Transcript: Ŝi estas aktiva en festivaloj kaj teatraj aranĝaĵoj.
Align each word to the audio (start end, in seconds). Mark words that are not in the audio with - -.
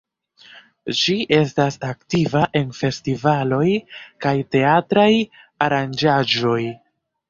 Ŝi 0.99 1.17
estas 1.37 1.77
aktiva 1.91 2.43
en 2.61 2.73
festivaloj 2.79 3.63
kaj 4.27 4.35
teatraj 4.59 5.09
aranĝaĵoj. 5.71 6.63